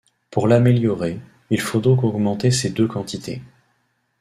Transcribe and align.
Pour 0.31 0.47
l'améliorer, 0.47 1.19
il 1.51 1.61
faut 1.61 1.79
donc 1.79 2.03
augmenter 2.03 2.49
ces 2.49 2.71
deux 2.71 2.87
quantités. 2.87 3.39